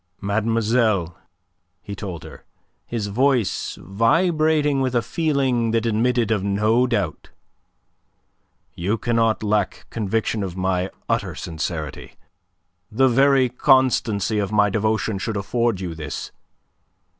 "Mademoiselle," 0.19 1.15
he 1.79 1.93
told 1.93 2.23
her, 2.23 2.43
his 2.87 3.05
voice 3.05 3.77
vibrating 3.79 4.81
with 4.81 4.95
a 4.95 5.01
feeling 5.03 5.69
that 5.69 5.85
admitted 5.85 6.31
of 6.31 6.43
no 6.43 6.87
doubt, 6.87 7.29
"you 8.73 8.97
cannot 8.97 9.43
lack 9.43 9.85
conviction 9.91 10.41
of 10.41 10.57
my 10.57 10.89
utter 11.07 11.35
sincerity. 11.35 12.15
The 12.91 13.07
very 13.09 13.47
constancy 13.47 14.39
of 14.39 14.51
my 14.51 14.71
devotion 14.71 15.19
should 15.19 15.37
afford 15.37 15.79
you 15.79 15.93
this. 15.93 16.31